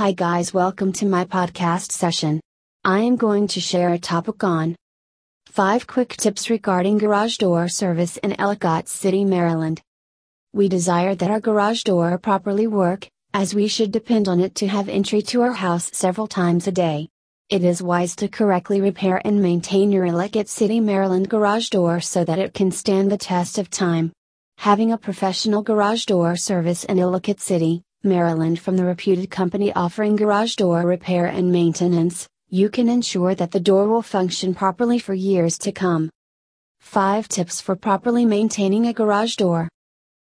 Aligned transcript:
Hi 0.00 0.12
guys, 0.12 0.54
welcome 0.54 0.94
to 0.94 1.04
my 1.04 1.26
podcast 1.26 1.92
session. 1.92 2.40
I 2.82 3.00
am 3.00 3.16
going 3.16 3.46
to 3.48 3.60
share 3.60 3.90
a 3.92 3.98
topic 3.98 4.42
on 4.42 4.74
5 5.50 5.86
quick 5.86 6.16
tips 6.16 6.48
regarding 6.48 6.96
garage 6.96 7.36
door 7.36 7.68
service 7.68 8.16
in 8.16 8.40
Ellicott 8.40 8.88
City, 8.88 9.26
Maryland. 9.26 9.82
We 10.54 10.70
desire 10.70 11.14
that 11.16 11.30
our 11.30 11.38
garage 11.38 11.82
door 11.82 12.16
properly 12.16 12.66
work, 12.66 13.08
as 13.34 13.54
we 13.54 13.68
should 13.68 13.92
depend 13.92 14.26
on 14.26 14.40
it 14.40 14.54
to 14.54 14.68
have 14.68 14.88
entry 14.88 15.20
to 15.20 15.42
our 15.42 15.52
house 15.52 15.90
several 15.92 16.26
times 16.26 16.66
a 16.66 16.72
day. 16.72 17.10
It 17.50 17.62
is 17.62 17.82
wise 17.82 18.16
to 18.16 18.28
correctly 18.28 18.80
repair 18.80 19.20
and 19.22 19.42
maintain 19.42 19.92
your 19.92 20.06
Ellicott 20.06 20.48
City, 20.48 20.80
Maryland 20.80 21.28
garage 21.28 21.68
door 21.68 22.00
so 22.00 22.24
that 22.24 22.38
it 22.38 22.54
can 22.54 22.70
stand 22.70 23.12
the 23.12 23.18
test 23.18 23.58
of 23.58 23.68
time. 23.68 24.12
Having 24.56 24.92
a 24.92 24.96
professional 24.96 25.60
garage 25.62 26.06
door 26.06 26.36
service 26.36 26.84
in 26.84 26.98
Ellicott 26.98 27.38
City, 27.38 27.82
Maryland 28.02 28.58
from 28.58 28.78
the 28.78 28.84
reputed 28.84 29.30
company 29.30 29.70
offering 29.74 30.16
garage 30.16 30.54
door 30.54 30.80
repair 30.86 31.26
and 31.26 31.52
maintenance, 31.52 32.26
you 32.48 32.70
can 32.70 32.88
ensure 32.88 33.34
that 33.34 33.50
the 33.50 33.60
door 33.60 33.88
will 33.88 34.00
function 34.00 34.54
properly 34.54 34.98
for 34.98 35.12
years 35.12 35.58
to 35.58 35.70
come. 35.70 36.08
5 36.80 37.28
tips 37.28 37.60
for 37.60 37.76
properly 37.76 38.24
maintaining 38.24 38.86
a 38.86 38.94
garage 38.94 39.36
door. 39.36 39.68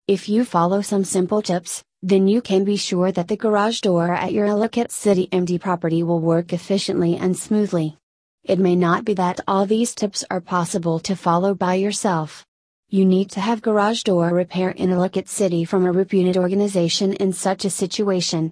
If 0.07 0.27
you 0.27 0.45
follow 0.45 0.81
some 0.81 1.03
simple 1.03 1.43
tips, 1.43 1.83
then 2.01 2.27
you 2.27 2.41
can 2.41 2.63
be 2.63 2.75
sure 2.75 3.11
that 3.11 3.27
the 3.27 3.37
garage 3.37 3.81
door 3.81 4.15
at 4.15 4.33
your 4.33 4.47
Ellicott 4.47 4.91
City 4.91 5.27
MD 5.31 5.61
property 5.61 6.01
will 6.01 6.21
work 6.21 6.51
efficiently 6.53 7.17
and 7.17 7.37
smoothly. 7.37 7.97
It 8.43 8.57
may 8.57 8.75
not 8.75 9.05
be 9.05 9.13
that 9.13 9.41
all 9.47 9.67
these 9.67 9.93
tips 9.93 10.25
are 10.31 10.41
possible 10.41 10.97
to 11.01 11.15
follow 11.15 11.53
by 11.53 11.75
yourself. 11.75 12.47
You 12.91 13.05
need 13.05 13.29
to 13.31 13.39
have 13.39 13.61
garage 13.61 14.01
door 14.01 14.29
repair 14.29 14.71
in 14.71 14.89
Ellicott 14.89 15.27
City 15.27 15.63
from 15.63 15.85
a 15.85 15.91
reputed 15.91 16.37
organization 16.37 17.13
in 17.13 17.31
such 17.31 17.63
a 17.63 17.69
situation. 17.69 18.51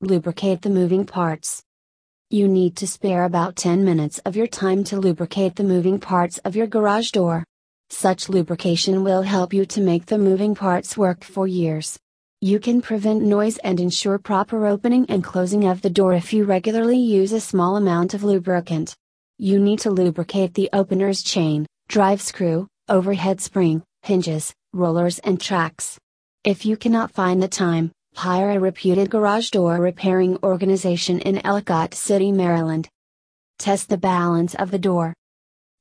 Lubricate 0.00 0.62
the 0.62 0.70
moving 0.70 1.04
parts. 1.04 1.64
You 2.30 2.46
need 2.46 2.76
to 2.76 2.86
spare 2.86 3.24
about 3.24 3.56
10 3.56 3.84
minutes 3.84 4.20
of 4.20 4.36
your 4.36 4.46
time 4.46 4.84
to 4.84 5.00
lubricate 5.00 5.56
the 5.56 5.64
moving 5.64 5.98
parts 5.98 6.38
of 6.44 6.54
your 6.54 6.68
garage 6.68 7.10
door. 7.10 7.42
Such 7.90 8.28
lubrication 8.28 9.02
will 9.02 9.22
help 9.22 9.52
you 9.52 9.66
to 9.66 9.80
make 9.80 10.06
the 10.06 10.16
moving 10.16 10.54
parts 10.54 10.96
work 10.96 11.24
for 11.24 11.48
years. 11.48 11.98
You 12.40 12.60
can 12.60 12.80
prevent 12.80 13.22
noise 13.22 13.58
and 13.58 13.80
ensure 13.80 14.18
proper 14.18 14.64
opening 14.66 15.06
and 15.08 15.24
closing 15.24 15.66
of 15.66 15.82
the 15.82 15.90
door 15.90 16.14
if 16.14 16.32
you 16.32 16.44
regularly 16.44 16.98
use 16.98 17.32
a 17.32 17.40
small 17.40 17.74
amount 17.76 18.14
of 18.14 18.22
lubricant. 18.22 18.94
You 19.38 19.58
need 19.58 19.80
to 19.80 19.90
lubricate 19.90 20.54
the 20.54 20.70
opener's 20.72 21.20
chain, 21.24 21.66
drive 21.88 22.22
screw, 22.22 22.68
overhead 22.88 23.40
spring, 23.40 23.82
hinges, 24.02 24.54
rollers 24.72 25.18
and 25.20 25.40
tracks. 25.40 25.98
If 26.44 26.64
you 26.64 26.76
cannot 26.76 27.10
find 27.10 27.42
the 27.42 27.48
time, 27.48 27.90
hire 28.14 28.50
a 28.50 28.60
reputed 28.60 29.10
garage 29.10 29.50
door 29.50 29.78
repairing 29.78 30.38
organization 30.44 31.18
in 31.20 31.44
Ellicott 31.44 31.94
City, 31.94 32.30
Maryland. 32.30 32.88
Test 33.58 33.88
the 33.88 33.98
balance 33.98 34.54
of 34.54 34.70
the 34.70 34.78
door. 34.78 35.14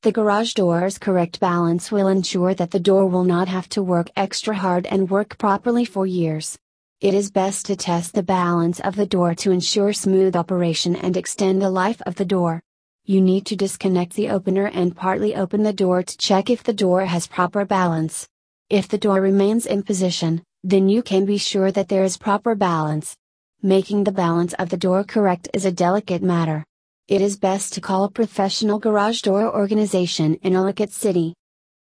The 0.02 0.12
garage 0.12 0.54
door's 0.54 0.98
correct 0.98 1.40
balance 1.40 1.92
will 1.92 2.08
ensure 2.08 2.56
that 2.56 2.72
the 2.72 2.80
door 2.80 3.08
will 3.08 3.24
not 3.24 3.48
have 3.48 3.70
to 3.70 3.84
work 3.84 4.10
extra 4.16 4.56
hard 4.56 4.88
and 4.88 5.10
work 5.10 5.38
properly 5.38 5.86
for 5.86 6.08
years. 6.08 6.58
It 7.02 7.14
is 7.14 7.30
best 7.30 7.68
to 7.68 7.76
test 7.76 8.14
the 8.14 8.24
balance 8.24 8.80
of 8.80 8.96
the 8.96 9.06
door 9.06 9.36
to 9.36 9.52
ensure 9.52 9.94
smooth 9.94 10.36
operation 10.36 10.96
and 10.96 11.16
extend 11.16 11.62
the 11.62 11.70
life 11.70 12.02
of 12.06 12.16
the 12.16 12.26
door 12.26 12.62
you 13.08 13.22
need 13.22 13.46
to 13.46 13.56
disconnect 13.56 14.14
the 14.14 14.30
opener 14.30 14.66
and 14.66 14.96
partly 14.96 15.36
open 15.36 15.62
the 15.62 15.72
door 15.72 16.02
to 16.02 16.18
check 16.18 16.50
if 16.50 16.64
the 16.64 16.74
door 16.74 17.06
has 17.06 17.28
proper 17.28 17.64
balance. 17.64 18.28
If 18.70 18.88
the 18.88 18.98
door 18.98 19.22
remains 19.22 19.68
in 19.68 19.84
position, 19.84 20.42
then 20.64 20.90
you 20.90 21.04
can 21.04 21.24
be 21.24 21.38
sure 21.38 21.72
that 21.72 21.88
there 21.88 22.04
is 22.04 22.18
proper 22.18 22.56
balance. 22.56 23.16
Making 23.62 24.04
the 24.04 24.12
balance 24.12 24.54
of 24.54 24.70
the 24.70 24.78
door 24.78 25.04
correct 25.04 25.48
is 25.54 25.66
a 25.66 25.72
delicate 25.72 26.24
matter. 26.24 26.66
It 27.08 27.22
is 27.22 27.38
best 27.38 27.74
to 27.74 27.82
call 27.82 28.06
a 28.06 28.10
professional 28.10 28.80
garage 28.80 29.22
door 29.22 29.56
organization 29.56 30.34
in 30.42 30.56
Ellicott 30.56 30.90
City. 30.90 31.36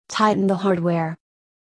Tighten 0.08 0.46
the 0.46 0.56
hardware. 0.56 1.16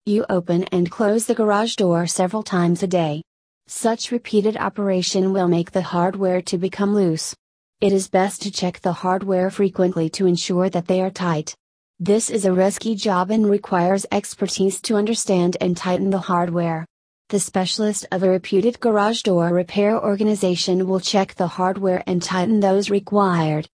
You 0.06 0.25
open 0.30 0.66
and 0.74 0.91
close 0.91 1.25
the 1.25 1.36
garage 1.36 1.75
door 1.75 2.06
several 2.06 2.44
times 2.44 2.84
a 2.84 2.88
day. 2.88 3.24
Such 3.68 4.12
repeated 4.12 4.58
operation 4.58 5.31
will 5.31 5.47
make 5.47 5.72
the 5.72 5.81
hardware 5.81 6.41
to 6.41 6.58
become 6.58 6.94
loose. 6.94 7.34
It 7.81 7.94
is 7.94 8.09
best 8.09 8.44
to 8.44 8.52
check 8.52 8.80
the 8.80 8.94
hardware 8.94 9.50
frequently 9.50 10.08
to 10.12 10.28
ensure 10.28 10.69
that 10.69 10.86
they 10.86 11.02
are 11.02 11.09
tight. 11.09 11.56
This 12.00 12.30
is 12.30 12.46
a 12.46 12.53
risky 12.53 12.94
job 12.94 13.31
and 13.31 13.50
requires 13.50 14.06
expertise 14.12 14.80
to 14.81 14.97
understand 14.97 15.58
and 15.59 15.75
tighten 15.75 16.12
the 16.12 16.20
hardware. 16.20 16.86
The 17.30 17.40
specialist 17.40 18.06
of 18.12 18.22
a 18.22 18.30
reputed 18.30 18.80
garage 18.80 19.24
door 19.24 19.47
repair 19.47 20.00
organization 20.00 20.88
will 20.88 21.00
check 21.00 21.34
the 21.34 21.47
hardware 21.47 22.03
and 22.06 22.22
tighten 22.22 22.59
those 22.59 22.91
required. 22.91 23.68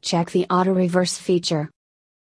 Check 0.00 0.30
the 0.30 0.46
auto 0.48 0.72
reverse 0.72 1.18
feature. 1.18 1.70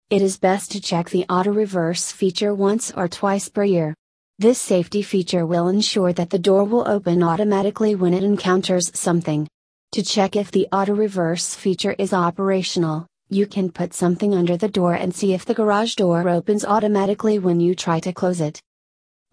It 0.09 0.21
is 0.21 0.37
best 0.37 0.71
to 0.71 0.79
check 0.79 1.09
the 1.09 1.25
auto 1.27 1.51
reverse 1.51 2.13
feature 2.13 2.55
once 2.55 2.89
or 2.89 3.09
twice 3.09 3.49
per 3.49 3.65
year. 3.65 3.93
This 4.39 4.59
safety 4.59 5.01
feature 5.01 5.45
will 5.45 5.67
ensure 5.67 6.13
that 6.13 6.29
the 6.29 6.39
door 6.39 6.63
will 6.63 6.87
open 6.87 7.21
automatically 7.21 7.95
when 7.95 8.13
it 8.13 8.23
encounters 8.23 8.97
something. 8.97 9.49
To 9.93 10.01
check 10.01 10.37
if 10.37 10.51
the 10.51 10.69
auto 10.71 10.95
reverse 10.95 11.53
feature 11.53 11.93
is 11.97 12.13
operational, 12.13 13.07
you 13.29 13.45
can 13.45 13.69
put 13.69 13.93
something 13.93 14.33
under 14.33 14.55
the 14.55 14.69
door 14.69 14.93
and 14.93 15.13
see 15.13 15.33
if 15.33 15.43
the 15.43 15.53
garage 15.53 15.95
door 15.95 16.29
opens 16.29 16.63
automatically 16.63 17.39
when 17.39 17.59
you 17.59 17.75
try 17.75 17.99
to 17.99 18.13
close 18.13 18.39
it. 18.39 18.61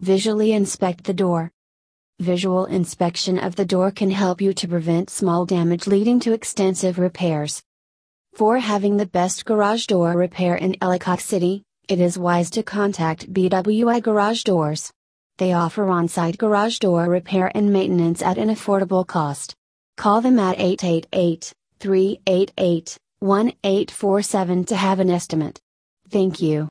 Visually 0.01 0.51
inspect 0.51 1.05
the 1.05 1.13
door. 1.13 1.49
Visual 2.19 2.65
inspection 2.65 3.39
of 3.39 3.55
the 3.55 3.63
door 3.63 3.89
can 3.89 4.11
help 4.11 4.41
you 4.41 4.51
to 4.51 4.67
prevent 4.67 5.09
small 5.09 5.45
damage 5.45 5.87
leading 5.87 6.19
to 6.19 6.33
extensive 6.33 6.99
repairs. 6.99 7.63
For 8.33 8.59
having 8.59 8.97
the 8.97 9.05
best 9.05 9.45
garage 9.45 9.85
door 9.85 10.11
repair 10.11 10.55
in 10.55 10.75
Ellicott 10.81 11.21
City, 11.21 11.63
it 11.87 12.01
is 12.01 12.19
wise 12.19 12.49
to 12.49 12.63
contact 12.63 13.31
BWI 13.31 14.03
Garage 14.03 14.43
Doors. 14.43 14.91
They 15.37 15.53
offer 15.53 15.87
on 15.87 16.09
site 16.09 16.37
garage 16.37 16.79
door 16.79 17.05
repair 17.05 17.49
and 17.55 17.71
maintenance 17.71 18.21
at 18.21 18.37
an 18.37 18.49
affordable 18.49 19.07
cost. 19.07 19.55
Call 19.99 20.21
them 20.21 20.39
at 20.39 20.57
888 20.57 21.51
388 21.81 22.97
1847 23.19 24.63
to 24.63 24.75
have 24.77 25.01
an 25.01 25.09
estimate. 25.09 25.59
Thank 26.09 26.41
you. 26.41 26.67